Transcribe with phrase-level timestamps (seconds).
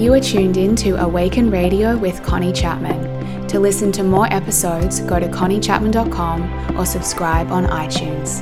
[0.00, 3.46] You are tuned in to Awaken Radio with Connie Chapman.
[3.48, 8.40] To listen to more episodes, go to conniechapman.com or subscribe on iTunes.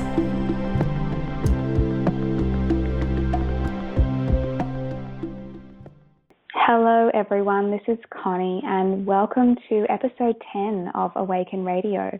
[6.53, 7.71] Hello, everyone.
[7.71, 12.17] This is Connie, and welcome to episode 10 of Awaken Radio.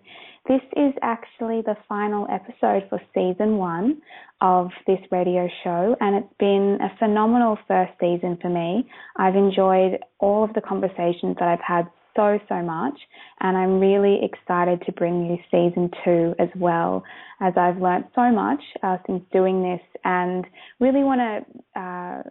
[0.47, 4.01] This is actually the final episode for season one
[4.41, 8.89] of this radio show, and it's been a phenomenal first season for me.
[9.17, 12.97] I've enjoyed all of the conversations that I've had so, so much,
[13.41, 17.03] and I'm really excited to bring you season two as well,
[17.41, 20.45] as I've learnt so much uh, since doing this and
[20.79, 21.79] really want to.
[21.79, 22.23] Uh,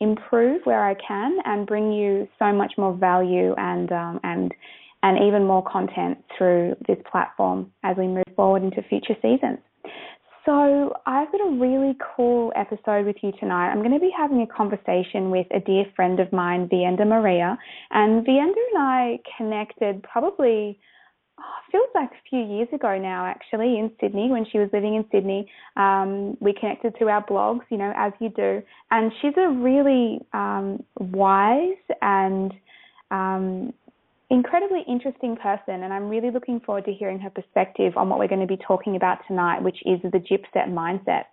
[0.00, 4.52] improve where I can and bring you so much more value and um, and
[5.04, 9.58] and even more content through this platform as we move forward into future seasons.
[10.46, 13.68] So, I've got a really cool episode with you tonight.
[13.68, 17.56] I'm going to be having a conversation with a dear friend of mine, Vienda Maria.
[17.90, 20.78] And Vienda and I connected probably
[21.38, 24.96] oh, feels like a few years ago now, actually, in Sydney when she was living
[24.96, 25.50] in Sydney.
[25.76, 28.62] Um, we connected through our blogs, you know, as you do.
[28.90, 32.52] And she's a really um, wise and
[33.10, 33.72] um,
[34.30, 35.82] incredibly interesting person.
[35.82, 38.58] And I'm really looking forward to hearing her perspective on what we're going to be
[38.66, 41.24] talking about tonight, which is the Gypset mindset.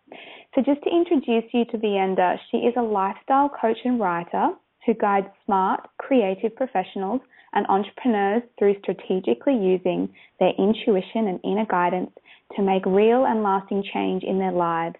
[0.55, 4.49] So, just to introduce you to Vienda, she is a lifestyle coach and writer
[4.85, 7.21] who guides smart, creative professionals
[7.53, 12.11] and entrepreneurs through strategically using their intuition and inner guidance
[12.55, 14.95] to make real and lasting change in their lives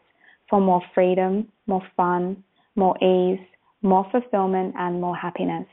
[0.49, 2.43] for more freedom, more fun,
[2.75, 3.39] more ease,
[3.81, 5.65] more fulfillment, and more happiness.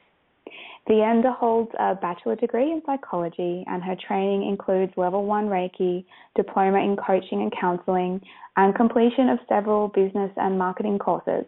[0.87, 6.05] Vienda holds a bachelor degree in psychology, and her training includes level one Reiki,
[6.35, 8.21] diploma in coaching and counseling,
[8.57, 11.45] and completion of several business and marketing courses.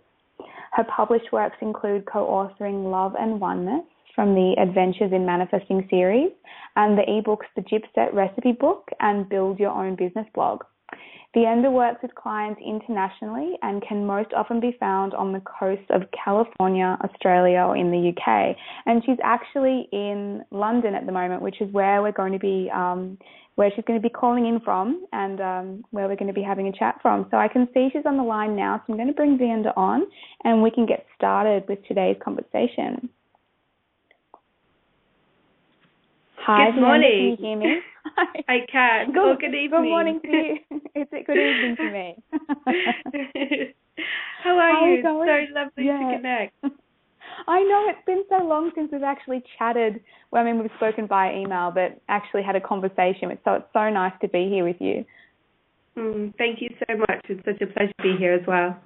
[0.73, 3.84] Her published works include co authoring Love and Oneness,
[4.15, 6.31] from the Adventures in Manifesting series
[6.77, 10.62] and the ebooks The Gypset Recipe Book and Build Your Own Business blog.
[11.33, 16.03] Vienda works with clients internationally and can most often be found on the coast of
[16.25, 18.56] California, Australia, or in the UK.
[18.87, 22.69] And she's actually in London at the moment, which is where we're going to be,
[22.75, 23.17] um,
[23.55, 26.43] where she's going to be calling in from, and um, where we're going to be
[26.43, 27.27] having a chat from.
[27.31, 29.73] So I can see she's on the line now, so I'm going to bring Vienda
[29.77, 30.06] on,
[30.43, 33.09] and we can get started with today's conversation.
[36.47, 37.37] Hi, good morning.
[37.39, 37.81] Can you hear me?
[38.49, 39.12] I can.
[39.12, 39.71] Good, oh, good evening.
[39.71, 40.56] Good morning to you.
[40.95, 42.17] It's a good evening to me.
[44.43, 45.03] How are How you?
[45.03, 45.29] Going?
[45.29, 45.99] So lovely yeah.
[45.99, 46.55] to connect.
[47.47, 50.00] I know it's been so long since we've actually chatted.
[50.31, 53.31] Well, I mean, we've spoken via email, but actually had a conversation.
[53.45, 55.05] So it's so nice to be here with you.
[55.97, 57.25] Mm, thank you so much.
[57.29, 58.79] It's such a pleasure to be here as well.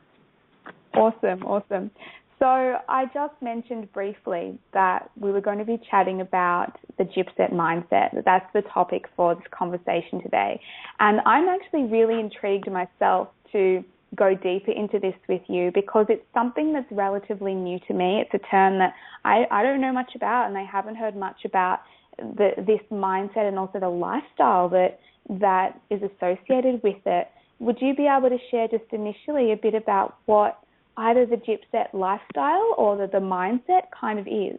[0.95, 1.91] Awesome, awesome.
[2.39, 2.47] So
[2.89, 8.25] I just mentioned briefly that we were going to be chatting about the Gypset mindset.
[8.25, 10.61] That's the topic for this conversation today.
[10.99, 13.85] And I'm actually really intrigued myself to
[14.17, 18.21] go deeper into this with you because it's something that's relatively new to me.
[18.21, 21.45] It's a term that I, I don't know much about and I haven't heard much
[21.45, 21.81] about
[22.19, 27.29] the, this mindset and also the lifestyle that that is associated with it.
[27.59, 30.59] Would you be able to share just initially a bit about what
[30.97, 34.59] either the gypset lifestyle or the, the mindset kind of is?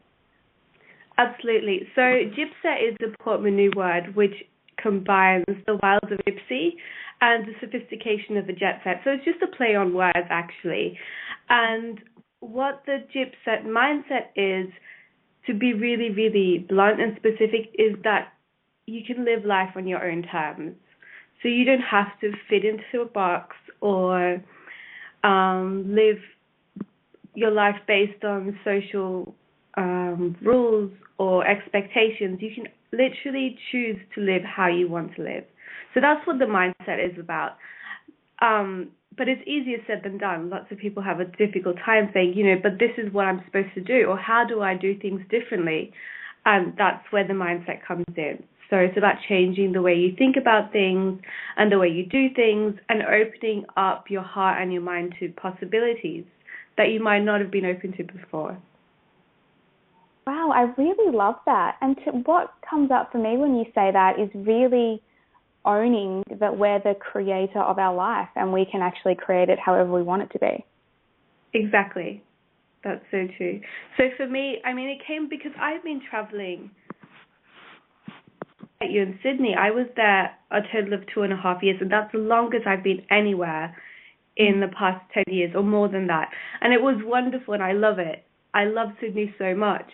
[1.18, 1.88] Absolutely.
[1.96, 4.34] So gypset is a Portmanteau word which
[4.82, 6.74] combines the wilds of gypsy
[7.22, 9.02] and the sophistication of the jet set.
[9.04, 10.98] So it's just a play on words actually.
[11.50, 12.00] And
[12.42, 14.72] what the gypset mindset is,
[15.48, 18.34] to be really, really blunt and specific, is that
[18.88, 20.76] you can live life on your own terms.
[21.42, 24.44] So you don't have to fit into a box or
[25.26, 26.18] um, live
[27.34, 29.36] your life based on social
[29.76, 32.40] um, rules or expectations.
[32.42, 35.44] You can literally choose to live how you want to live.
[35.94, 37.58] So that's what the mindset is about.
[38.42, 40.50] Um, but it's easier said than done.
[40.50, 43.42] Lots of people have a difficult time saying, you know, but this is what I'm
[43.46, 45.94] supposed to do, or how do I do things differently?
[46.46, 48.44] And that's where the mindset comes in.
[48.70, 51.22] So it's about changing the way you think about things
[51.58, 55.30] and the way you do things and opening up your heart and your mind to
[55.30, 56.26] possibilities
[56.78, 58.58] that you might not have been open to before.
[60.28, 61.76] Wow, I really love that.
[61.82, 65.02] And to, what comes up for me when you say that is really
[65.64, 69.92] owning that we're the creator of our life and we can actually create it however
[69.92, 70.66] we want it to be.
[71.54, 72.24] Exactly.
[72.84, 73.62] That's so true.
[73.98, 76.70] So for me, I mean, it came because I've been traveling
[78.86, 79.56] at you in Sydney.
[79.58, 82.68] I was there a total of two and a half years, and that's the longest
[82.68, 83.76] I've been anywhere
[84.38, 86.30] in the past 10 years or more than that.
[86.62, 88.24] And it was wonderful, and I love it.
[88.54, 89.90] I love Sydney so much.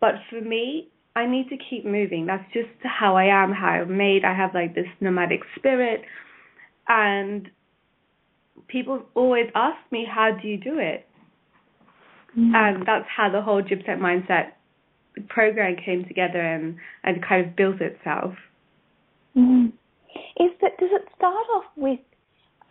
[0.00, 2.26] But for me, I need to keep moving.
[2.26, 4.24] That's just how I am, how I'm made.
[4.24, 6.02] I have like this nomadic spirit.
[6.88, 7.50] And
[8.68, 11.06] people always ask me, how do you do it?
[12.36, 12.54] Mm.
[12.54, 14.52] And that's how the whole Gypset mindset
[15.28, 18.34] program came together and, and kind of built itself.
[19.36, 19.72] Mm.
[20.38, 22.00] Is that does it start off with?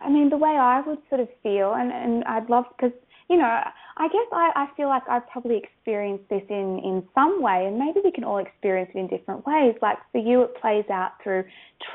[0.00, 2.92] I mean, the way I would sort of feel, and and I'd love because
[3.30, 3.60] you know,
[3.96, 7.78] I guess I, I feel like I've probably experienced this in, in some way, and
[7.78, 9.74] maybe we can all experience it in different ways.
[9.80, 11.44] Like for you, it plays out through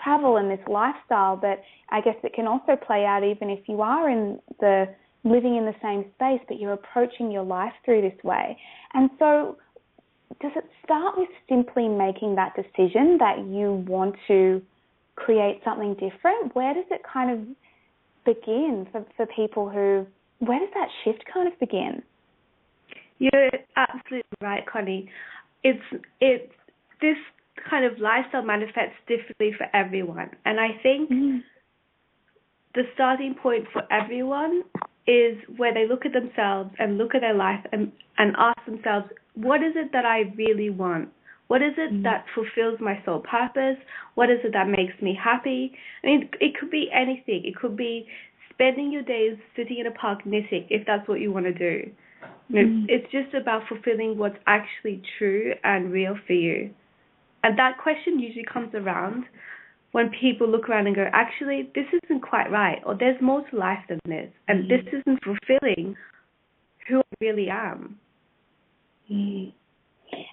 [0.03, 3.81] travel and this lifestyle, but I guess it can also play out even if you
[3.81, 4.85] are in the
[5.23, 8.57] living in the same space, but you're approaching your life through this way.
[8.93, 9.57] And so,
[10.41, 14.61] does it start with simply making that decision that you want to
[15.15, 16.55] create something different?
[16.55, 17.39] Where does it kind of
[18.25, 20.05] begin for, for people who
[20.39, 22.01] where does that shift kind of begin?
[23.17, 25.09] You're absolutely right, Connie.
[25.63, 25.83] It's
[26.21, 26.53] it's
[27.01, 27.17] this
[27.69, 31.39] kind of lifestyle manifests differently for everyone, and I think mm.
[32.75, 34.63] the starting point for everyone
[35.05, 39.07] is where they look at themselves and look at their life and and ask themselves,
[39.39, 41.09] what is it that I really want?
[41.47, 42.03] What is it mm.
[42.03, 43.77] that fulfills my soul purpose?
[44.15, 45.71] What is it that makes me happy?
[46.03, 47.43] I mean, it could be anything.
[47.45, 48.05] It could be
[48.53, 51.89] spending your days sitting in a park knitting if that's what you want to do.
[52.49, 52.85] You know, mm.
[52.89, 56.71] It's just about fulfilling what's actually true and real for you.
[57.43, 59.23] And that question usually comes around
[59.91, 63.55] when people look around and go, actually, this isn't quite right, or there's more to
[63.55, 64.69] life than this, and mm.
[64.69, 65.95] this isn't fulfilling
[66.87, 67.97] who I really am.
[69.11, 69.53] Mm.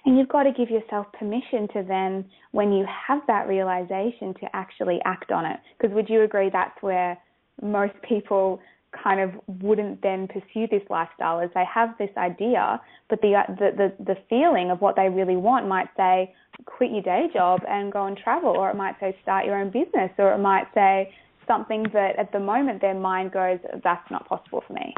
[0.05, 4.47] And you've got to give yourself permission to then, when you have that realization, to
[4.53, 5.59] actually act on it.
[5.77, 7.17] Because would you agree that's where
[7.61, 8.59] most people
[9.03, 9.31] kind of
[9.61, 14.15] wouldn't then pursue this lifestyle is they have this idea, but the, the the the
[14.29, 16.33] feeling of what they really want might say
[16.65, 19.69] quit your day job and go and travel, or it might say start your own
[19.69, 21.13] business, or it might say
[21.47, 24.93] something that at the moment their mind goes that's not possible for me.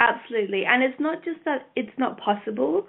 [0.00, 2.86] Absolutely, and it's not just that it's not possible.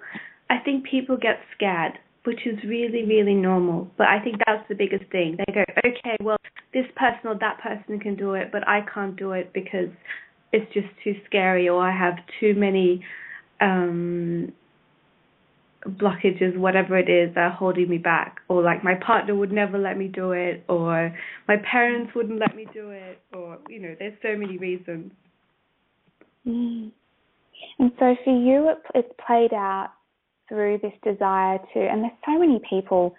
[0.50, 3.90] I think people get scared which is really, really normal.
[3.98, 5.38] But I think that's the biggest thing.
[5.38, 6.38] They go, okay, well,
[6.74, 9.90] this person or that person can do it, but I can't do it because
[10.52, 13.04] it's just too scary or I have too many
[13.62, 14.52] um
[15.86, 18.42] blockages, whatever it is, that are holding me back.
[18.50, 21.16] Or like my partner would never let me do it, or
[21.48, 25.12] my parents wouldn't let me do it, or, you know, there's so many reasons.
[26.46, 26.92] Mm.
[27.80, 29.92] And so for you, it, it's played out
[30.48, 33.16] through this desire to, and there's so many people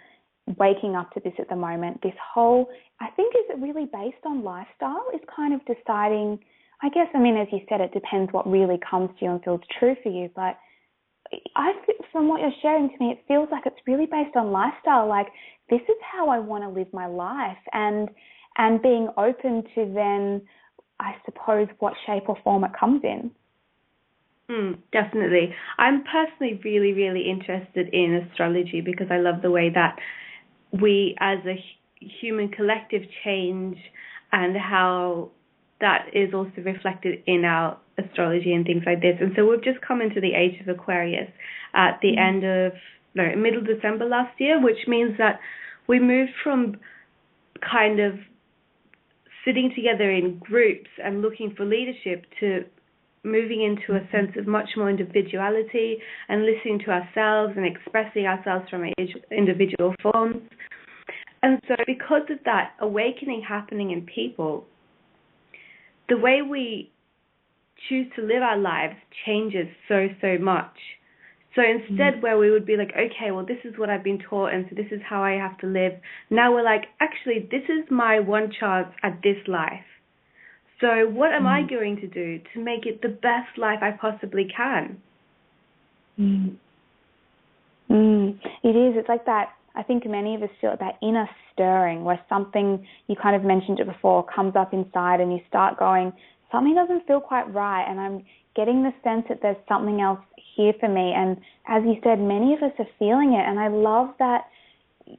[0.59, 2.01] waking up to this at the moment.
[2.03, 2.69] This whole,
[3.01, 5.05] I think, is it really based on lifestyle?
[5.15, 6.39] Is kind of deciding.
[6.83, 9.45] I guess, I mean, as you said, it depends what really comes to you and
[9.45, 10.31] feels true for you.
[10.35, 10.57] But
[11.55, 11.73] I,
[12.11, 15.09] from what you're sharing to me, it feels like it's really based on lifestyle.
[15.09, 15.27] Like
[15.69, 18.09] this is how I want to live my life, and
[18.57, 20.43] and being open to then,
[20.99, 23.31] I suppose, what shape or form it comes in.
[24.51, 25.55] Mm, definitely.
[25.79, 29.97] I'm personally really, really interested in astrology because I love the way that
[30.73, 31.63] we as a
[32.21, 33.79] human collective change
[34.33, 35.31] and how
[35.81, 39.17] that is also reflected in our astrology and things like this.
[39.21, 41.31] And so we've just come into the age of Aquarius
[41.75, 42.19] at the mm.
[42.19, 42.73] end of
[43.15, 45.39] no middle December last year, which means that
[45.87, 46.77] we moved from
[47.61, 48.15] kind of
[49.45, 52.65] sitting together in groups and looking for leadership to
[53.23, 55.99] moving into a sense of much more individuality
[56.29, 58.85] and listening to ourselves and expressing ourselves from
[59.31, 60.43] individual forms.
[61.43, 64.67] And so, because of that awakening happening in people,
[66.09, 66.91] the way we
[67.89, 70.77] choose to live our lives changes so, so much.
[71.55, 72.23] So instead, mm.
[72.23, 74.77] where we would be like, okay, well, this is what I've been taught, and so
[74.77, 75.93] this is how I have to live,
[76.31, 79.90] now we're like, actually, this is my one chance at this life.
[80.81, 81.47] So, what am mm.
[81.47, 85.01] I going to do to make it the best life I possibly can?
[86.19, 86.57] Mm.
[87.91, 88.39] Mm.
[88.63, 88.95] It is.
[88.97, 89.51] It's like that.
[89.75, 93.79] I think many of us feel that inner stirring where something, you kind of mentioned
[93.79, 96.13] it before, comes up inside and you start going,
[96.51, 97.85] something doesn't feel quite right.
[97.89, 98.25] And I'm
[98.57, 100.21] getting the sense that there's something else
[100.57, 101.13] here for me.
[101.15, 101.37] And
[101.69, 103.47] as you said, many of us are feeling it.
[103.47, 104.47] And I love that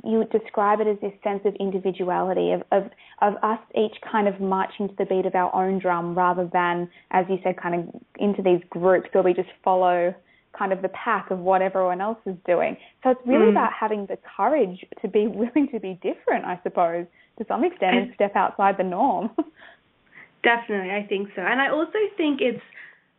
[0.04, 2.90] you describe it as this sense of individuality of, of
[3.22, 6.90] of us each kind of marching to the beat of our own drum rather than
[7.12, 10.14] as you said kind of into these groups where we just follow
[10.58, 12.76] kind of the pack of what everyone else is doing.
[13.04, 13.52] So it's really mm.
[13.52, 17.06] about having the courage to be willing to be different i suppose
[17.38, 19.30] to some extent and step outside the norm.
[20.44, 21.42] Definitely i think so.
[21.42, 22.62] And i also think it's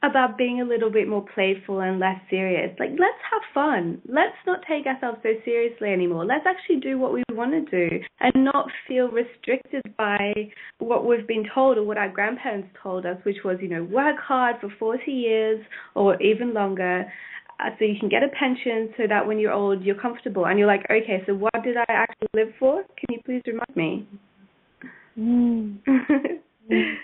[0.03, 2.75] about being a little bit more playful and less serious.
[2.79, 4.03] Like, let's have fun.
[4.09, 6.25] Let's not take ourselves so seriously anymore.
[6.25, 10.33] Let's actually do what we want to do and not feel restricted by
[10.79, 14.17] what we've been told or what our grandparents told us, which was, you know, work
[14.19, 17.07] hard for 40 years or even longer
[17.61, 20.47] uh, so you can get a pension so that when you're old, you're comfortable.
[20.47, 22.83] And you're like, okay, so what did I actually live for?
[22.83, 24.09] Can you please remind me?
[25.17, 25.79] Mm.
[25.87, 26.95] mm.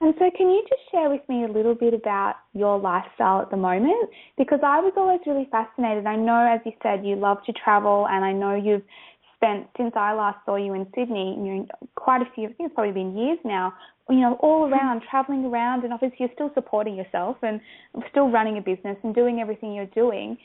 [0.00, 3.50] And so, can you just share with me a little bit about your lifestyle at
[3.50, 4.10] the moment?
[4.36, 6.06] Because I was always really fascinated.
[6.06, 8.82] I know, as you said, you love to travel, and I know you've
[9.36, 12.44] spent since I last saw you in Sydney, you know, quite a few.
[12.44, 13.74] I think it's probably been years now.
[14.08, 14.72] You know, all mm-hmm.
[14.72, 17.60] around, traveling around, and obviously you're still supporting yourself and
[18.10, 20.38] still running a business and doing everything you're doing.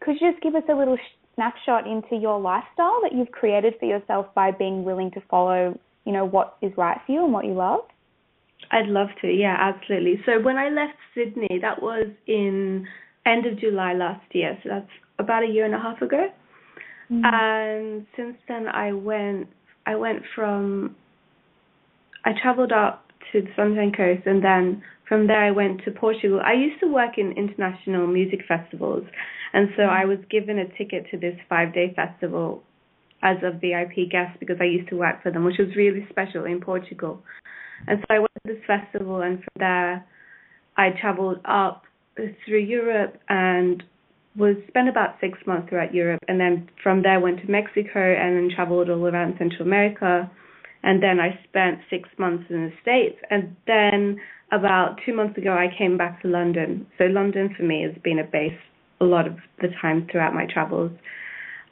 [0.00, 0.98] Could you just give us a little
[1.34, 6.12] snapshot into your lifestyle that you've created for yourself by being willing to follow, you
[6.12, 7.80] know, what is right for you and what you love?
[8.70, 9.28] I'd love to.
[9.28, 10.20] Yeah, absolutely.
[10.26, 12.86] So when I left Sydney, that was in
[13.26, 14.58] end of July last year.
[14.62, 16.28] So that's about a year and a half ago.
[17.10, 17.20] Mm-hmm.
[17.24, 19.48] And since then, I went.
[19.86, 20.96] I went from.
[22.24, 26.40] I traveled up to the Sunshine Coast, and then from there I went to Portugal.
[26.44, 29.04] I used to work in international music festivals,
[29.52, 32.62] and so I was given a ticket to this five-day festival
[33.22, 36.44] as a VIP guest because I used to work for them, which was really special
[36.44, 37.22] in Portugal.
[37.86, 40.06] And so I went this festival, and from there,
[40.76, 41.84] I traveled up
[42.14, 43.82] through Europe and
[44.36, 48.36] was spent about six months throughout Europe, and then from there went to Mexico and
[48.36, 50.30] then traveled all around Central America,
[50.82, 54.20] and then I spent six months in the States, and then
[54.52, 56.86] about two months ago I came back to London.
[56.98, 58.58] So London for me has been a base
[59.00, 60.92] a lot of the time throughout my travels.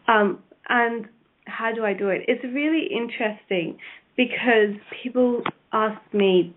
[0.08, 0.38] Um,
[0.68, 1.06] and
[1.46, 2.22] how do I do it?
[2.28, 3.78] It's really interesting
[4.16, 6.54] because people ask me,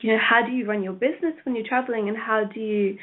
[0.00, 2.98] you know, how do you run your business when you're traveling and how do you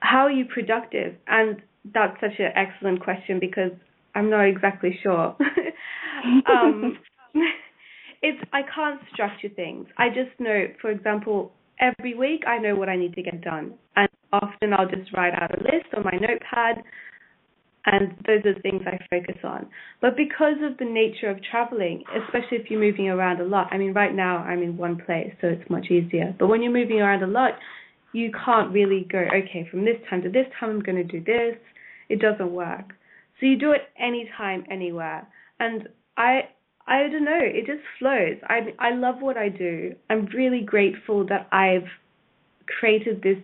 [0.00, 1.14] how are you productive?
[1.26, 3.72] And that's such an excellent question because
[4.14, 5.36] I'm not exactly sure.
[6.46, 6.98] um,
[8.22, 9.86] it's I can't structure things.
[9.98, 13.74] I just know, for example, every week I know what I need to get done,
[13.96, 16.84] and often I'll just write out a list on my notepad
[17.86, 19.66] and those are the things I focus on.
[20.00, 23.78] But because of the nature of traveling, especially if you're moving around a lot, I
[23.78, 26.34] mean, right now I'm in one place, so it's much easier.
[26.38, 27.52] But when you're moving around a lot,
[28.12, 31.22] you can't really go, okay, from this time to this time I'm going to do
[31.22, 31.56] this.
[32.08, 32.94] It doesn't work.
[33.40, 35.26] So you do it anytime, anywhere.
[35.60, 36.48] And I,
[36.86, 38.36] I don't know, it just flows.
[38.48, 39.94] I, I love what I do.
[40.08, 41.88] I'm really grateful that I've
[42.78, 43.38] created this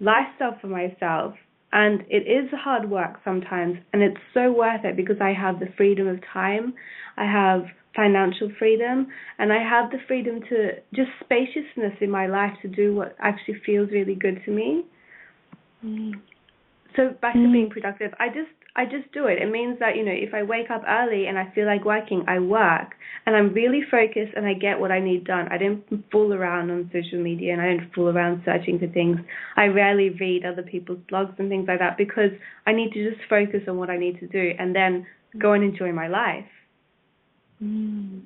[0.00, 1.34] lifestyle for myself
[1.72, 5.68] and it is hard work sometimes, and it's so worth it because I have the
[5.76, 6.74] freedom of time,
[7.16, 9.08] I have financial freedom,
[9.38, 13.60] and I have the freedom to just spaciousness in my life to do what actually
[13.66, 14.84] feels really good to me.
[15.84, 16.12] Mm.
[16.96, 17.46] So back mm.
[17.46, 19.42] to being productive, I just I just do it.
[19.42, 22.24] It means that, you know, if I wake up early and I feel like working,
[22.28, 22.94] I work.
[23.26, 25.48] And I'm really focused and I get what I need done.
[25.50, 25.82] I don't
[26.12, 29.18] fool around on social media and I don't fool around searching for things.
[29.56, 32.30] I rarely read other people's blogs and things like that because
[32.68, 35.04] I need to just focus on what I need to do and then
[35.40, 36.46] go and enjoy my life.
[37.60, 38.22] Mm.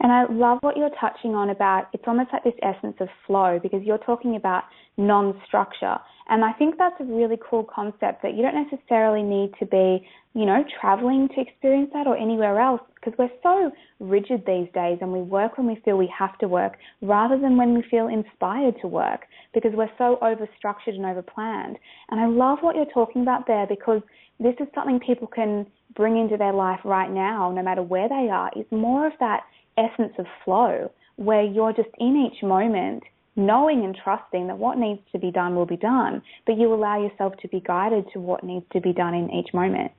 [0.00, 3.58] And I love what you're touching on about it's almost like this essence of flow
[3.62, 4.64] because you're talking about
[4.96, 5.98] non structure.
[6.30, 10.06] And I think that's a really cool concept that you don't necessarily need to be,
[10.32, 14.98] you know, traveling to experience that or anywhere else because we're so rigid these days
[15.00, 18.06] and we work when we feel we have to work rather than when we feel
[18.06, 19.22] inspired to work
[19.52, 21.76] because we're so over structured and over planned.
[22.10, 24.00] And I love what you're talking about there because
[24.38, 28.28] this is something people can bring into their life right now, no matter where they
[28.30, 28.52] are.
[28.54, 29.40] It's more of that
[29.76, 33.02] essence of flow where you're just in each moment
[33.36, 37.00] knowing and trusting that what needs to be done will be done, but you allow
[37.00, 39.92] yourself to be guided to what needs to be done in each moment.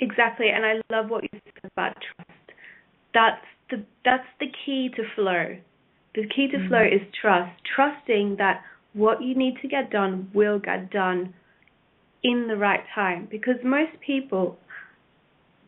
[0.00, 2.30] Exactly, and I love what you said about trust.
[3.14, 5.56] That's the that's the key to flow.
[6.14, 6.68] The key to mm-hmm.
[6.68, 8.62] flow is trust, trusting that
[8.92, 11.34] what you need to get done will get done
[12.22, 14.58] in the right time because most people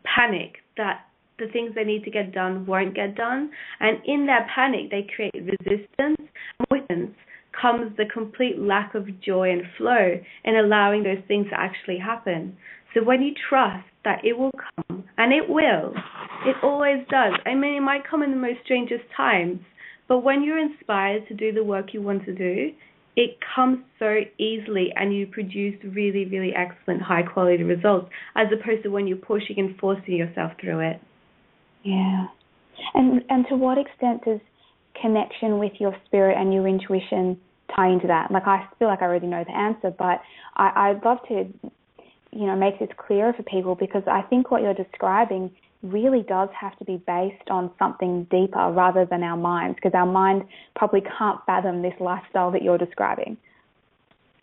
[0.05, 1.08] panic that
[1.38, 3.50] the things they need to get done won't get done.
[3.80, 6.28] And in their panic, they create resistance.
[6.61, 7.14] Avoidance
[7.61, 12.57] comes the complete lack of joy and flow in allowing those things to actually happen.
[12.95, 15.92] So when you trust that it will come, and it will,
[16.47, 17.35] it always does.
[17.45, 19.61] I mean, it might come in the most strangest times,
[20.07, 22.71] but when you're inspired to do the work you want to do,
[23.16, 28.85] it comes so easily and you produce really, really excellent high quality results as opposed
[28.85, 31.00] to when you're pushing and forcing yourself through it.
[31.83, 32.27] Yeah.
[32.95, 34.41] And and to what extent does
[35.01, 37.39] connection with your spirit and your intuition
[37.75, 38.31] tie into that.
[38.31, 40.21] Like I feel like I already know the answer, but
[40.57, 41.47] I, I'd love to,
[42.33, 45.51] you know, make this clearer for people because I think what you're describing
[45.83, 50.07] really does have to be based on something deeper rather than our minds because our
[50.07, 50.43] mind
[50.75, 53.37] probably can't fathom this lifestyle that you're describing.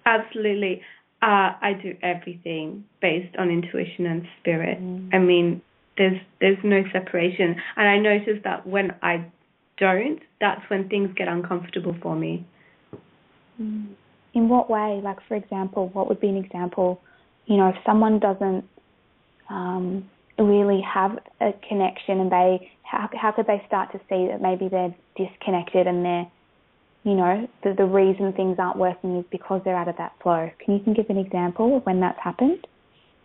[0.05, 0.81] Absolutely.
[1.21, 4.79] Uh, I do everything based on intuition and spirit.
[4.79, 5.09] Mm.
[5.13, 5.61] I mean,
[5.97, 9.25] there's there's no separation, and I notice that when I
[9.77, 12.45] don't, that's when things get uncomfortable for me.
[13.61, 13.87] Mm.
[14.33, 14.99] In what way?
[15.03, 17.01] Like, for example, what would be an example?
[17.45, 18.65] You know, if someone doesn't
[19.49, 24.41] um, really have a connection, and they how how could they start to see that
[24.41, 26.27] maybe they're disconnected and they're
[27.05, 30.49] you know, the, the reason things aren't working is because they're out of that flow.
[30.65, 32.65] Can you think of an example of when that's happened?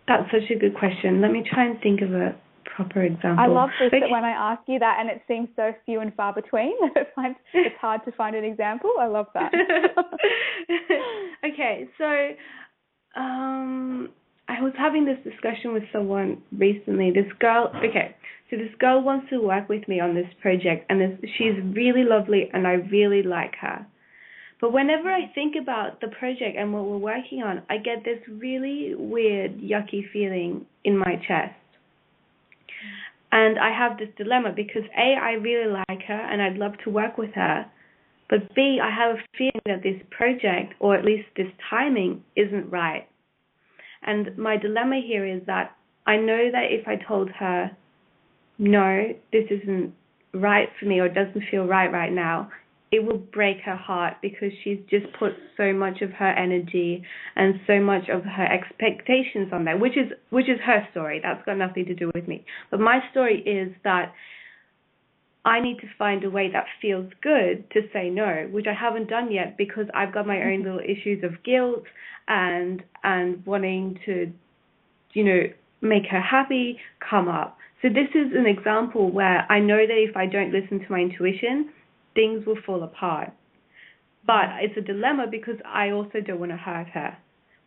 [0.06, 1.22] That's such a good question.
[1.22, 2.36] Let me try and think of a
[2.76, 3.36] proper example.
[3.38, 4.00] I love this okay.
[4.00, 6.72] that when I ask you that and it seems so few and far between,
[7.54, 8.90] it's hard to find an example.
[8.98, 9.52] I love that.
[11.44, 14.08] okay, so um,
[14.48, 17.10] I was having this discussion with someone recently.
[17.10, 18.16] This girl, okay,
[18.50, 22.04] so this girl wants to work with me on this project, and this, she's really
[22.04, 23.86] lovely, and I really like her.
[24.60, 28.18] But whenever I think about the project and what we're working on, I get this
[28.28, 31.54] really weird, yucky feeling in my chest.
[33.32, 36.90] And I have this dilemma because A, I really like her and I'd love to
[36.90, 37.66] work with her.
[38.28, 42.70] But B, I have a feeling that this project, or at least this timing, isn't
[42.70, 43.08] right.
[44.02, 47.70] And my dilemma here is that I know that if I told her,
[48.58, 49.94] no, this isn't
[50.32, 52.50] right for me or doesn't feel right right now,
[52.92, 57.04] it will break her heart because she's just put so much of her energy
[57.36, 61.20] and so much of her expectations on that which is which is her story.
[61.22, 62.44] That's got nothing to do with me.
[62.70, 64.12] But my story is that
[65.44, 69.08] I need to find a way that feels good to say no, which I haven't
[69.08, 70.64] done yet because I've got my own mm-hmm.
[70.64, 71.84] little issues of guilt
[72.26, 74.32] and and wanting to,
[75.12, 75.42] you know,
[75.80, 77.56] make her happy come up.
[77.82, 80.98] So this is an example where I know that if I don't listen to my
[80.98, 81.70] intuition,
[82.14, 83.32] things will fall apart.
[84.26, 87.16] But it's a dilemma because I also don't want to hurt her.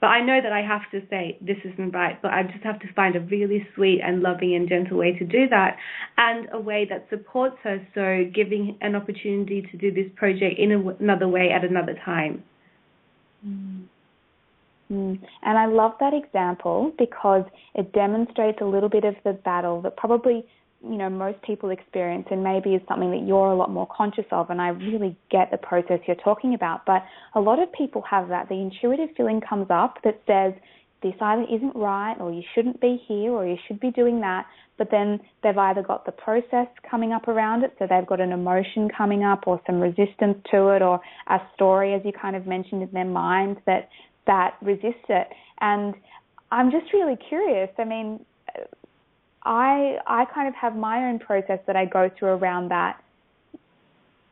[0.04, 2.78] But I know that I have to say this isn't right, but I just have
[2.82, 5.78] to find a really sweet and loving and gentle way to do that
[6.18, 7.80] and a way that supports her.
[7.96, 12.44] So giving an opportunity to do this project in another way at another time.
[13.48, 13.84] Mm.
[14.92, 15.20] Mm.
[15.42, 19.96] And I love that example because it demonstrates a little bit of the battle that
[19.96, 20.46] probably
[20.84, 24.26] you know most people experience and maybe is something that you're a lot more conscious
[24.32, 27.04] of and I really get the process you're talking about but
[27.36, 30.54] a lot of people have that the intuitive feeling comes up that says
[31.02, 34.46] this either isn't right or you shouldn't be here or you should be doing that
[34.78, 38.32] but then they've either got the process coming up around it so they've got an
[38.32, 42.46] emotion coming up or some resistance to it or a story as you kind of
[42.46, 43.90] mentioned in their mind that
[44.28, 45.28] that resist it.
[45.62, 45.94] And
[46.52, 47.70] I'm just really curious.
[47.78, 48.26] I mean,
[49.46, 53.02] I I kind of have my own process that I go through around that.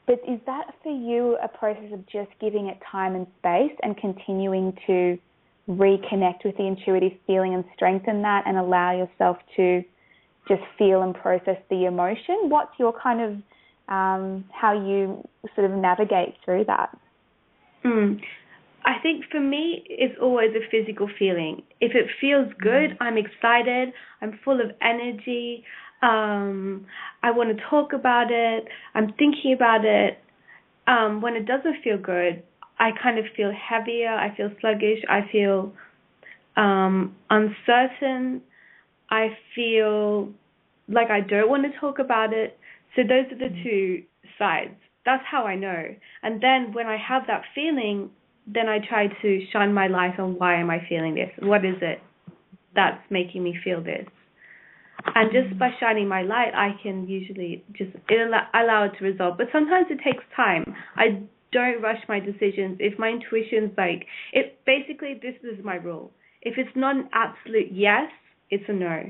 [0.07, 3.95] But is that for you a process of just giving it time and space and
[3.97, 5.17] continuing to
[5.69, 9.83] reconnect with the intuitive feeling and strengthen that and allow yourself to
[10.47, 12.49] just feel and process the emotion?
[12.49, 13.31] What's your kind of
[13.93, 16.97] um, how you sort of navigate through that?
[17.83, 18.21] Mm.
[18.83, 21.63] I think for me, it's always a physical feeling.
[21.79, 25.63] If it feels good, I'm excited, I'm full of energy,
[26.01, 26.85] um,
[27.21, 28.65] I want to talk about it,
[28.95, 30.19] I'm thinking about it.
[30.87, 32.43] Um, when it doesn't feel good,
[32.79, 35.73] I kind of feel heavier, I feel sluggish, I feel
[36.57, 38.41] um, uncertain,
[39.11, 40.29] I feel
[40.87, 42.57] like I don't want to talk about it.
[42.95, 44.03] So those are the two
[44.39, 44.75] sides.
[45.05, 45.95] That's how I know.
[46.23, 48.09] And then when I have that feeling,
[48.53, 51.29] then I try to shine my light on why am I feeling this?
[51.39, 51.99] What is it
[52.75, 54.07] that's making me feel this?
[55.15, 59.37] And just by shining my light, I can usually just allow, allow it to resolve.
[59.37, 60.75] But sometimes it takes time.
[60.95, 62.77] I don't rush my decisions.
[62.79, 66.11] If my intuition's like, it basically this is my rule.
[66.41, 68.11] If it's not an absolute yes,
[68.49, 69.03] it's a no.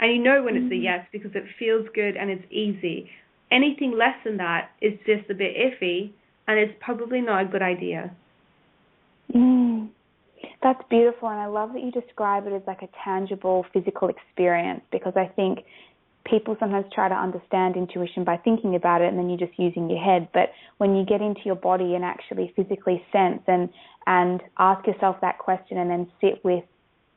[0.00, 0.82] And you know when it's a mm-hmm.
[0.82, 3.08] yes because it feels good and it's easy.
[3.50, 6.12] Anything less than that is just a bit iffy
[6.48, 8.14] and it's probably not a good idea.
[9.34, 9.88] Mm,
[10.62, 14.82] that's beautiful, and I love that you describe it as like a tangible physical experience
[14.90, 15.64] because I think
[16.24, 19.88] people sometimes try to understand intuition by thinking about it and then you're just using
[19.88, 20.28] your head.
[20.32, 23.68] But when you get into your body and actually physically sense and
[24.06, 26.64] and ask yourself that question and then sit with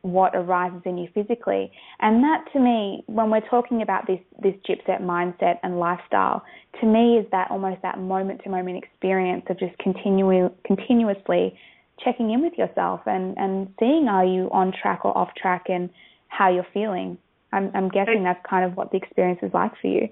[0.02, 1.72] what arises in you physically.
[2.00, 6.44] And that to me, when we're talking about this this gypset mindset and lifestyle,
[6.80, 11.58] to me is that almost that moment to moment experience of just continuing continuously
[12.04, 15.90] checking in with yourself and, and seeing are you on track or off track and
[16.28, 17.18] how you're feeling.
[17.52, 20.08] I'm, I'm guessing that's kind of what the experience is like for you.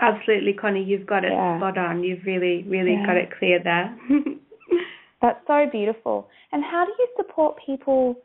[0.00, 1.58] Absolutely, Connie, you've got it yeah.
[1.58, 2.02] spot on.
[2.02, 3.06] You've really, really yeah.
[3.06, 3.96] got it clear there.
[5.22, 6.28] that's so beautiful.
[6.52, 8.16] And how do you support people?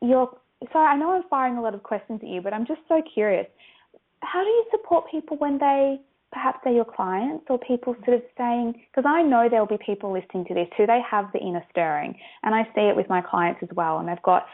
[0.00, 0.30] Your
[0.72, 3.02] so I know I'm firing a lot of questions at you, but I'm just so
[3.12, 3.46] curious.
[4.20, 6.00] How do you support people when they
[6.32, 10.12] perhaps they're your clients or people sort of saying, because I know there'll be people
[10.12, 13.20] listening to this who they have the inner stirring, and I see it with my
[13.20, 14.46] clients as well, and they've got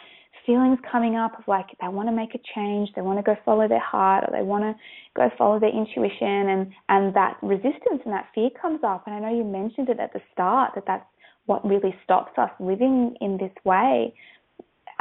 [0.44, 3.36] feelings coming up of like they want to make a change, they want to go
[3.44, 4.74] follow their heart, or they want to
[5.14, 9.04] go follow their intuition, and and that resistance and that fear comes up.
[9.06, 11.06] And I know you mentioned it at the start that that's
[11.46, 14.14] what really stops us living in this way.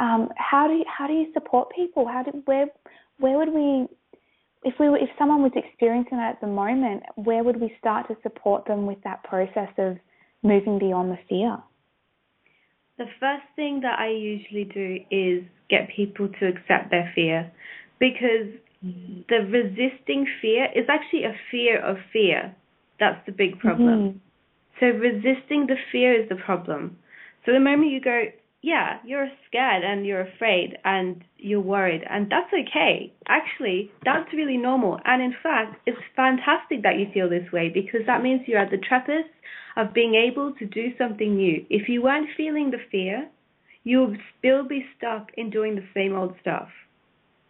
[0.00, 2.06] Um, how do you, how do you support people?
[2.06, 2.66] How do where
[3.18, 3.88] where would we
[4.64, 8.08] if we were, if someone was experiencing that at the moment, where would we start
[8.08, 9.96] to support them with that process of
[10.42, 11.58] moving beyond the fear?
[12.98, 17.50] The first thing that I usually do is get people to accept their fear
[18.00, 18.48] because
[18.82, 22.54] the resisting fear is actually a fear of fear.
[22.98, 23.88] That's the big problem.
[23.88, 24.18] Mm-hmm.
[24.80, 26.98] So resisting the fear is the problem.
[27.46, 28.24] So the moment you go,
[28.60, 33.12] yeah, you're scared and you're afraid and you're worried, and that's okay.
[33.28, 34.98] Actually, that's really normal.
[35.04, 38.70] And in fact, it's fantastic that you feel this way because that means you're at
[38.70, 39.30] the precipice
[39.76, 41.64] of being able to do something new.
[41.70, 43.28] If you weren't feeling the fear,
[43.84, 46.68] you would still be stuck in doing the same old stuff.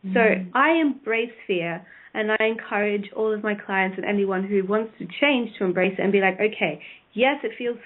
[0.05, 0.15] Mm-hmm.
[0.15, 0.21] So
[0.55, 5.07] I embrace fear and I encourage all of my clients and anyone who wants to
[5.21, 6.83] change to embrace it and be like, okay,
[7.15, 7.79] yes, it feels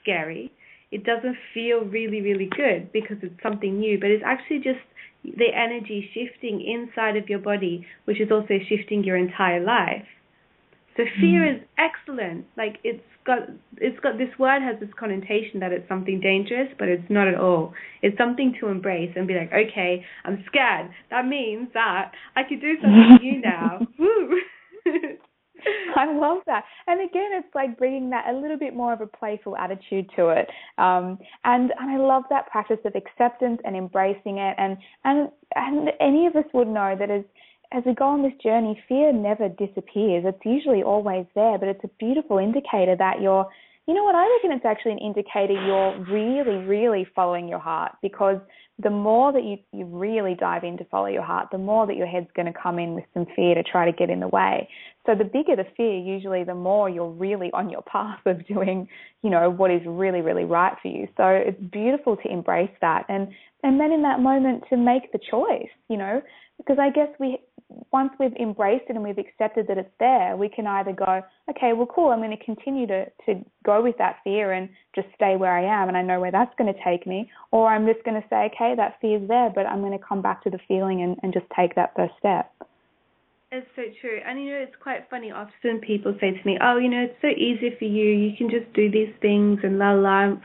[0.00, 0.52] scary
[0.90, 4.80] it doesn't feel really, really good because it's something new, but it's actually just
[5.22, 10.06] the energy shifting inside of your body, which is also shifting your entire life.
[10.96, 11.56] So fear mm.
[11.56, 12.46] is excellent.
[12.56, 16.88] Like it's got it's got this word has this connotation that it's something dangerous, but
[16.88, 17.72] it's not at all.
[18.02, 20.90] It's something to embrace and be like, okay, I'm scared.
[21.10, 23.86] That means that I could do something new now.
[23.98, 24.40] Woo!
[25.96, 26.64] I love that.
[26.86, 30.28] And again, it's like bringing that a little bit more of a playful attitude to
[30.28, 30.48] it.
[30.78, 34.54] Um, and and I love that practice of acceptance and embracing it.
[34.58, 37.24] And and and any of us would know that as
[37.72, 40.24] as we go on this journey, fear never disappears.
[40.26, 43.46] It's usually always there, but it's a beautiful indicator that you're
[43.90, 44.14] you know what?
[44.14, 48.38] I reckon it's actually an indicator you're really, really following your heart because
[48.78, 51.96] the more that you, you really dive in to follow your heart, the more that
[51.96, 54.28] your head's going to come in with some fear to try to get in the
[54.28, 54.68] way.
[55.06, 58.86] So the bigger the fear, usually the more you're really on your path of doing,
[59.24, 61.08] you know, what is really, really right for you.
[61.16, 63.26] So it's beautiful to embrace that and
[63.64, 66.22] and then in that moment to make the choice, you know,
[66.58, 67.38] because I guess we
[67.92, 71.72] once we've embraced it and we've accepted that it's there, we can either go, okay,
[71.72, 75.36] well, cool, I'm going to continue to, to go with that fear and just stay
[75.36, 78.04] where I am and I know where that's going to take me, or I'm just
[78.04, 80.58] going to say, okay, that fear's there, but I'm going to come back to the
[80.68, 82.52] feeling and, and just take that first step.
[83.52, 84.20] It's so true.
[84.24, 85.32] And you know, it's quite funny.
[85.32, 88.04] Often people say to me, oh, you know, it's so easy for you.
[88.04, 90.36] You can just do these things and la la.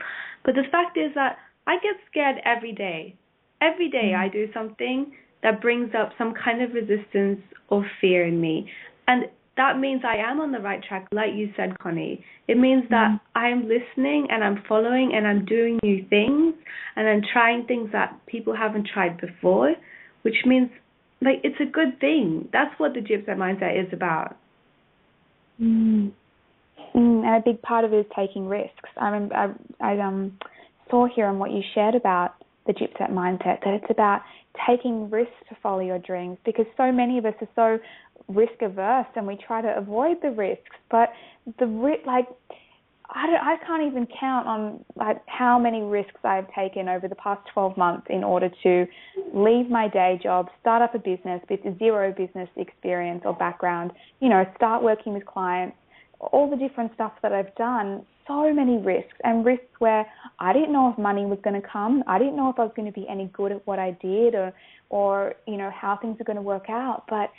[0.44, 3.14] But the fact is that I get scared every day.
[3.60, 4.22] Every day mm-hmm.
[4.22, 5.12] I do something
[5.42, 8.70] that brings up some kind of resistance or fear in me.
[9.06, 12.24] And that means I am on the right track, like you said, Connie.
[12.46, 13.20] It means that mm.
[13.34, 16.54] I'm listening and I'm following and I'm doing new things
[16.94, 19.74] and I'm trying things that people haven't tried before,
[20.22, 20.68] which means
[21.22, 22.48] like it's a good thing.
[22.52, 24.36] That's what the gypset mindset is about.
[25.60, 26.12] Mm.
[26.94, 28.90] Mm, and a big part of it is taking risks.
[29.00, 30.38] I remember I, I um
[30.90, 32.34] saw here on what you shared about
[32.66, 34.22] the gypset mindset that it's about
[34.66, 37.84] taking risks to follow your dreams because so many of us are so
[38.28, 41.10] risk averse and we try to avoid the risks but
[41.58, 41.66] the
[42.06, 42.26] like
[43.08, 47.14] I don't, I can't even count on like how many risks I've taken over the
[47.14, 48.86] past 12 months in order to
[49.32, 54.28] leave my day job, start up a business with zero business experience or background, you
[54.28, 55.76] know, start working with clients,
[56.18, 60.06] all the different stuff that I've done so many risks and risks where
[60.38, 62.02] I didn't know if money was going to come.
[62.06, 64.34] I didn't know if I was going to be any good at what I did
[64.34, 64.52] or,
[64.90, 67.04] or, you know, how things are going to work out.
[67.08, 67.30] But,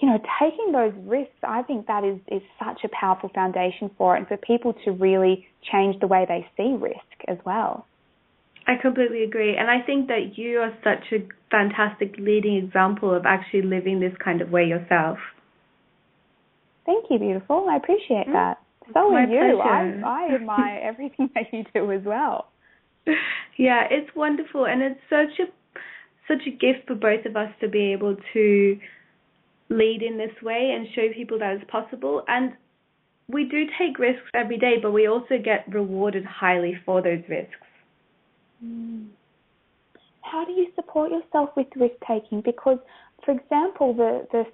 [0.00, 4.16] you know, taking those risks, I think that is, is such a powerful foundation for
[4.16, 7.86] it and for people to really change the way they see risk as well.
[8.66, 9.56] I completely agree.
[9.56, 14.14] And I think that you are such a fantastic leading example of actually living this
[14.22, 15.18] kind of way yourself.
[16.86, 17.66] Thank you, beautiful.
[17.70, 18.32] I appreciate mm.
[18.32, 18.58] that.
[18.92, 19.60] So My are you.
[19.60, 22.48] I, I admire everything that you do as well.
[23.56, 25.50] Yeah, it's wonderful, and it's such a
[26.26, 28.78] such a gift for both of us to be able to
[29.68, 32.22] lead in this way and show people that it's possible.
[32.28, 32.52] And
[33.28, 37.54] we do take risks every day, but we also get rewarded highly for those risks.
[38.64, 39.08] Mm.
[40.22, 42.40] How do you support yourself with risk taking?
[42.40, 42.78] Because,
[43.24, 44.44] for example, the the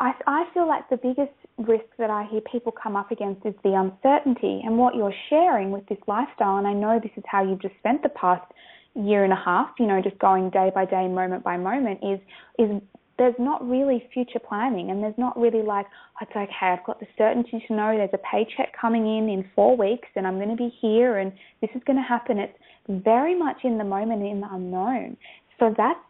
[0.00, 3.54] I, I feel like the biggest risk that I hear people come up against is
[3.62, 6.56] the uncertainty and what you're sharing with this lifestyle.
[6.56, 8.50] And I know this is how you've just spent the past
[8.94, 12.18] year and a half, you know, just going day by day, moment by moment, is
[12.58, 12.80] is
[13.18, 17.00] there's not really future planning and there's not really like, oh, it's okay, I've got
[17.00, 20.48] the certainty to know there's a paycheck coming in in four weeks and I'm going
[20.48, 22.38] to be here and this is going to happen.
[22.38, 22.56] It's
[22.88, 25.18] very much in the moment, in the unknown.
[25.60, 26.02] So that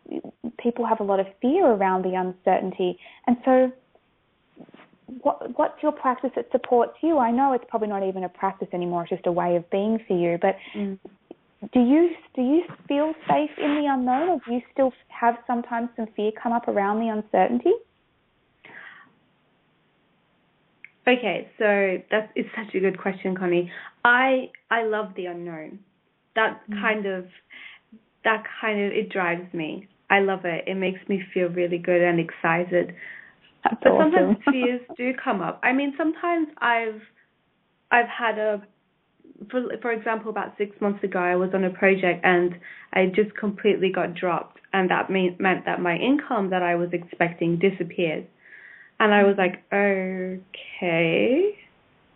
[0.59, 2.99] people have a lot of fear around the uncertainty.
[3.27, 3.73] And so
[5.23, 7.19] what, what's your practice that supports you?
[7.19, 9.99] I know it's probably not even a practice anymore; it's just a way of being
[10.07, 10.39] for you.
[10.41, 10.99] But mm
[11.73, 15.91] do you do you feel safe in the unknown, or do you still have sometimes
[15.95, 17.73] some fear come up around the uncertainty?
[21.07, 23.71] Okay, so that is such a good question, Connie.
[24.05, 25.81] I I love the unknown.
[26.35, 26.81] That mm.
[26.81, 27.27] kind of
[28.25, 29.89] that kind of it drives me.
[30.11, 30.65] I love it.
[30.67, 32.95] It makes me feel really good and excited.
[33.65, 34.13] That's but awesome.
[34.13, 35.61] sometimes fears do come up.
[35.63, 37.01] I mean, sometimes I've
[37.91, 38.63] I've had a
[39.51, 42.55] for for example, about six months ago, I was on a project and
[42.93, 46.91] I just completely got dropped, and that mean, meant that my income that I was
[46.93, 48.27] expecting disappeared,
[48.99, 51.55] and I was like, okay,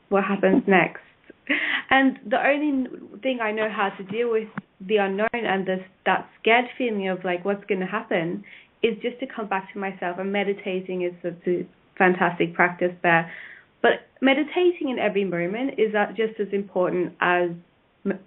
[0.08, 1.00] what happens next?
[1.90, 2.88] And the only
[3.22, 4.48] thing I know how to deal with
[4.86, 8.44] the unknown and this that scared feeling of like what's going to happen
[8.82, 10.18] is just to come back to myself.
[10.18, 11.66] And meditating is such a
[11.96, 13.30] fantastic practice there
[13.84, 17.50] but meditating in every moment is that just as important as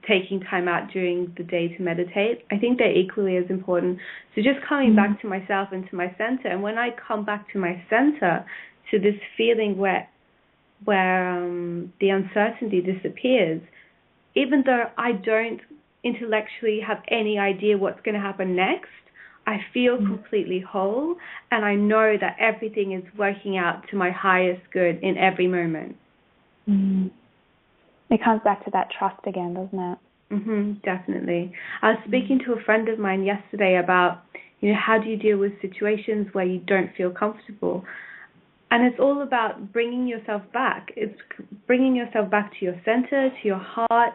[0.08, 2.46] taking time out during the day to meditate.
[2.52, 3.98] I think they're equally as important.
[4.36, 5.14] So just coming mm-hmm.
[5.14, 8.46] back to myself and to my center, and when I come back to my center,
[8.92, 10.08] to this feeling where
[10.86, 13.60] where um, the uncertainty disappears,
[14.36, 15.60] even though I don't
[16.08, 18.90] intellectually have any idea what's going to happen next,
[19.46, 20.08] I feel mm.
[20.08, 21.16] completely whole
[21.52, 25.96] and I know that everything is working out to my highest good in every moment.
[26.68, 27.12] Mm.
[28.10, 29.98] It comes back to that trust again, doesn't it?
[30.32, 31.54] Mhm, definitely.
[31.82, 34.24] I was speaking to a friend of mine yesterday about,
[34.60, 37.86] you know, how do you deal with situations where you don't feel comfortable?
[38.70, 40.92] And it's all about bringing yourself back.
[40.98, 41.18] It's
[41.66, 44.14] bringing yourself back to your center, to your heart,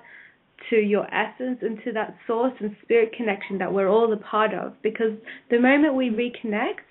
[0.70, 4.54] to your essence and to that source and spirit connection that we're all a part
[4.54, 4.74] of.
[4.82, 5.12] Because
[5.50, 6.84] the moment we reconnect,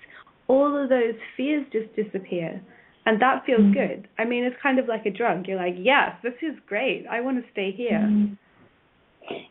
[0.48, 2.60] all of those fears just disappear.
[3.04, 3.72] And that feels mm-hmm.
[3.72, 4.08] good.
[4.18, 5.46] I mean, it's kind of like a drug.
[5.46, 7.04] You're like, yes, this is great.
[7.10, 7.98] I want to stay here.
[7.98, 8.34] Mm-hmm.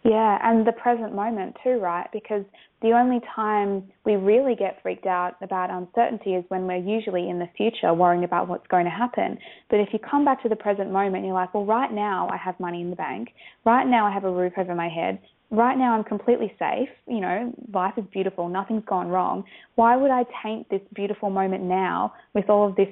[0.04, 2.08] Yeah, and the present moment too, right?
[2.12, 2.44] Because
[2.82, 7.38] the only time we really get freaked out about uncertainty is when we're usually in
[7.38, 9.38] the future worrying about what's going to happen.
[9.70, 12.38] But if you come back to the present moment, you're like, well, right now I
[12.38, 13.30] have money in the bank.
[13.66, 15.20] Right now I have a roof over my head.
[15.52, 16.90] Right now I'm completely safe.
[17.08, 18.50] You know, life is beautiful.
[18.50, 19.44] Nothing's gone wrong.
[19.76, 22.90] Why would I taint this beautiful moment now with all of this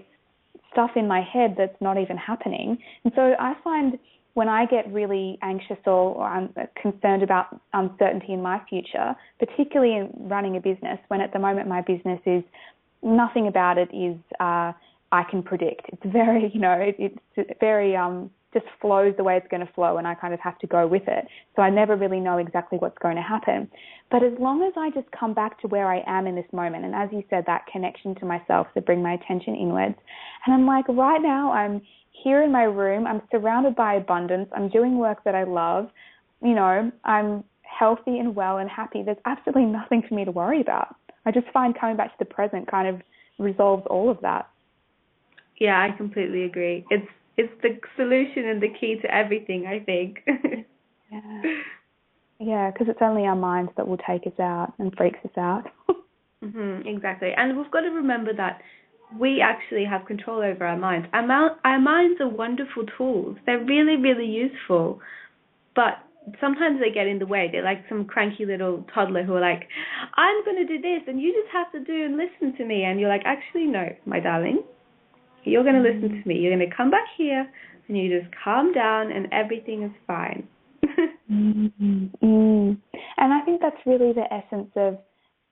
[0.71, 2.77] stuff in my head that's not even happening?
[3.03, 3.97] And so I find
[4.33, 9.95] when I get really anxious or, or I'm concerned about uncertainty in my future, particularly
[9.95, 12.43] in running a business, when at the moment my business is
[13.01, 14.71] nothing about it is uh,
[15.11, 15.81] I can predict.
[15.87, 16.95] It's very, you know, it,
[17.35, 20.39] it's very um, just flows the way it's going to flow, and I kind of
[20.39, 21.27] have to go with it.
[21.55, 23.69] So I never really know exactly what's going to happen.
[24.09, 26.85] But as long as I just come back to where I am in this moment,
[26.85, 29.95] and as you said, that connection to myself to bring my attention inwards,
[30.45, 31.81] and I'm like, right now I'm
[32.23, 33.05] here in my room.
[33.07, 34.49] I'm surrounded by abundance.
[34.55, 35.89] I'm doing work that I love.
[36.41, 39.03] You know, I'm healthy and well and happy.
[39.03, 40.95] There's absolutely nothing for me to worry about.
[41.25, 43.01] I just find coming back to the present kind of
[43.37, 44.49] resolves all of that.
[45.59, 46.85] Yeah, I completely agree.
[46.89, 47.07] It's
[47.39, 50.19] it's the solution and the key to everything, I think.
[51.11, 51.41] yeah.
[52.41, 55.63] Yeah, because it's only our minds that will take us out and freaks us out.
[56.43, 57.31] mm-hmm, exactly.
[57.35, 58.61] And we've got to remember that
[59.17, 61.07] we actually have control over our minds.
[61.13, 63.37] Our, our minds are wonderful tools.
[63.45, 64.99] They're really, really useful.
[65.75, 66.03] But
[66.41, 67.47] sometimes they get in the way.
[67.51, 69.67] They're like some cranky little toddler who are like,
[70.15, 72.83] I'm going to do this, and you just have to do and listen to me.
[72.83, 74.63] And you're like, actually, no, my darling.
[75.43, 76.39] You're going to listen to me.
[76.39, 77.49] You're going to come back here,
[77.87, 80.47] and you just calm down, and everything is fine.
[81.31, 82.05] mm-hmm.
[82.23, 82.77] mm.
[83.17, 84.97] And I think that's really the essence of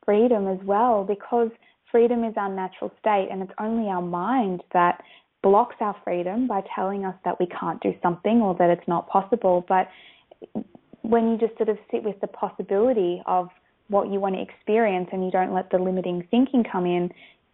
[0.05, 1.49] freedom as well, because–
[1.91, 5.01] freedom is our natural state, and it's only our mind that
[5.43, 9.07] blocks our freedom by telling us that we can't do something or that it's not
[9.07, 9.65] possible.
[9.67, 9.87] But
[11.01, 13.49] when you just sort of sit with the possibility of
[13.89, 17.09] what you want to experience and you don't let the limiting thinking come in,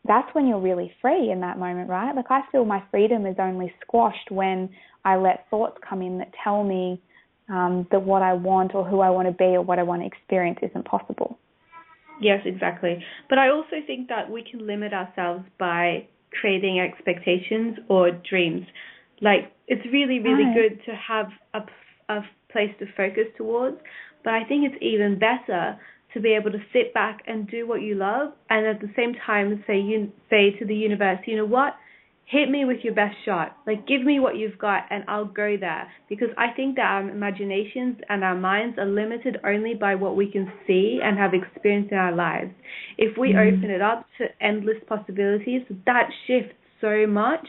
[0.05, 2.13] that's when you're really free in that moment, right?
[2.15, 4.69] Like I feel my freedom is only squashed when
[5.05, 7.01] I let thoughts come in that tell me
[7.49, 10.01] um, that what I want or who I want to be or what I want
[10.01, 11.37] to experience isn't possible.
[12.21, 13.03] Yes, exactly.
[13.29, 16.07] But I also think that we can limit ourselves by
[16.39, 18.65] creating expectations or dreams.
[19.21, 20.55] Like it's really, really right.
[20.55, 23.77] good to have a, a place to focus towards,
[24.23, 25.77] but I think it's even better
[26.13, 29.13] to be able to sit back and do what you love, and at the same
[29.25, 31.73] time say you say to the universe, you know what,
[32.25, 33.57] hit me with your best shot.
[33.67, 35.87] Like, give me what you've got and I'll go there.
[36.09, 40.31] Because I think that our imaginations and our minds are limited only by what we
[40.31, 42.51] can see and have experienced in our lives.
[42.97, 43.53] If we mm.
[43.53, 47.45] open it up to endless possibilities, that shifts so much,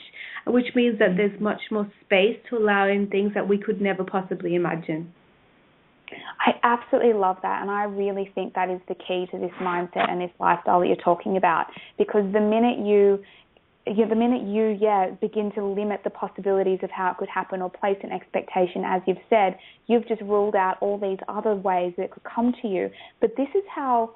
[0.47, 4.05] which means that there's much more space to allow in things that we could never
[4.05, 5.13] possibly imagine.
[6.41, 10.11] I absolutely love that, and I really think that is the key to this mindset
[10.11, 11.67] and this lifestyle that you're talking about.
[11.99, 13.23] Because the minute you
[13.87, 17.61] yeah, the minute you yeah begin to limit the possibilities of how it could happen
[17.61, 21.93] or place an expectation, as you've said, you've just ruled out all these other ways
[21.99, 22.91] that could come to you.
[23.21, 24.15] But this is how,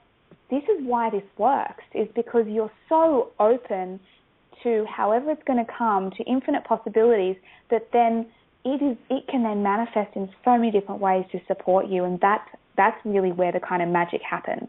[0.51, 4.01] this is why this works, is because you're so open
[4.63, 7.37] to however it's going to come, to infinite possibilities,
[7.71, 8.27] that then
[8.69, 12.21] it is it can then manifest in so many different ways to support you, and
[12.21, 14.69] that's that's really where the kind of magic happens.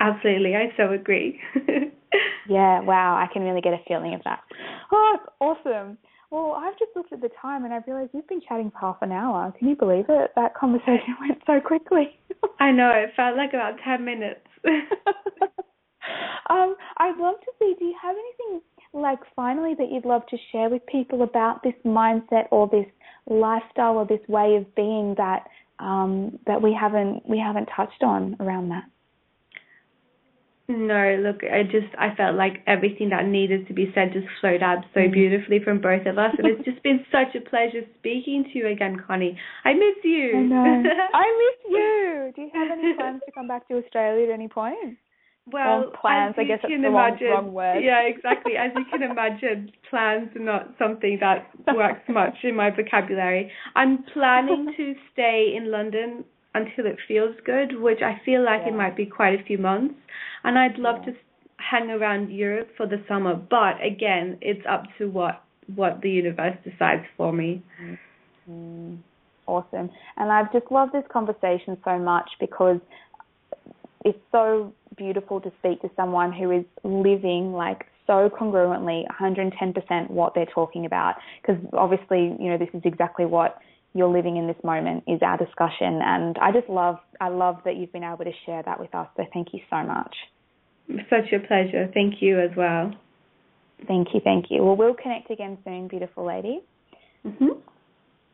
[0.00, 1.38] Absolutely, I so agree.
[2.48, 4.40] yeah, wow, I can really get a feeling of that.
[4.90, 5.98] Oh, that's awesome.
[6.30, 8.96] Well, I've just looked at the time and I realised we've been chatting for half
[9.02, 9.54] an hour.
[9.56, 10.32] Can you believe it?
[10.34, 12.18] That conversation went so quickly.
[12.58, 14.40] I know, it felt like about 10 minutes.
[16.50, 18.62] um, I'd love to see, do you have anything
[18.94, 22.86] like finally that you'd love to share with people about this mindset or this
[23.26, 25.44] lifestyle or this way of being that
[25.78, 28.84] um, that we haven't we haven't touched on around that?
[30.66, 34.62] No, look, I just I felt like everything that needed to be said just flowed
[34.62, 35.12] out so mm.
[35.12, 38.68] beautifully from both of us, and it's just been such a pleasure speaking to you
[38.68, 39.38] again, Connie.
[39.64, 40.50] I miss you.
[40.54, 41.18] I.
[41.18, 42.32] I miss you.
[42.34, 44.96] Do you have any plans to come back to Australia at any point?
[45.52, 46.36] Well, plans.
[46.38, 47.80] I guess that's the wrong, wrong word.
[47.80, 48.56] Yeah, exactly.
[48.56, 53.50] As you can imagine, plans are not something that works much in my vocabulary.
[53.76, 58.72] I'm planning to stay in London until it feels good, which I feel like yeah.
[58.72, 59.94] it might be quite a few months.
[60.44, 61.12] And I'd love yeah.
[61.12, 61.18] to
[61.58, 65.42] hang around Europe for the summer, but again, it's up to what
[65.76, 67.62] what the universe decides for me.
[68.48, 68.96] Mm-hmm.
[69.46, 69.90] Awesome.
[70.16, 72.80] And I've just loved this conversation so much because
[74.04, 80.34] it's so beautiful to speak to someone who is living like so congruently 110% what
[80.34, 83.58] they're talking about because obviously you know this is exactly what
[83.94, 86.00] you're living in this moment is our discussion.
[86.02, 89.06] And I just love, I love that you've been able to share that with us.
[89.16, 90.14] So thank you so much.
[91.08, 91.88] Such a pleasure.
[91.94, 92.92] Thank you as well.
[93.86, 94.64] Thank you, thank you.
[94.64, 96.60] Well, we'll connect again soon, beautiful lady.
[97.24, 97.58] Mm-hmm.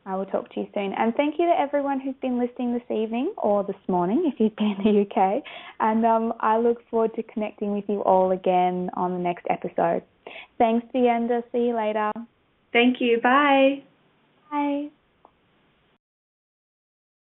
[0.06, 0.92] I will talk to you soon.
[0.96, 4.56] And thank you to everyone who's been listening this evening or this morning if you've
[4.56, 5.42] been in the UK.
[5.78, 10.02] And um, I look forward to connecting with you all again on the next episode.
[10.58, 11.42] Thanks, Deanda.
[11.52, 12.12] See you later.
[12.72, 13.20] Thank you.
[13.22, 13.82] Bye.
[14.50, 14.90] Bye.